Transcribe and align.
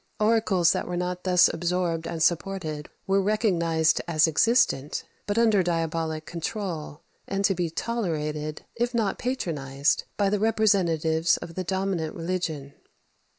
Oracles 0.19 0.71
that 0.71 0.87
were 0.87 0.97
not 0.97 1.25
thus 1.25 1.47
absorbed 1.47 2.07
and 2.07 2.23
supported 2.23 2.89
were 3.05 3.21
recognized 3.21 4.01
as 4.07 4.27
existent, 4.27 5.03
but 5.27 5.37
under 5.37 5.61
diabolic 5.61 6.25
control, 6.25 7.01
and 7.27 7.45
to 7.45 7.53
be 7.53 7.69
tolerated, 7.69 8.65
if 8.75 8.95
not 8.95 9.19
patronized, 9.19 10.05
by 10.17 10.31
the 10.31 10.39
representatives 10.39 11.37
of 11.37 11.53
the 11.53 11.63
dominant 11.63 12.15
religion. 12.15 12.73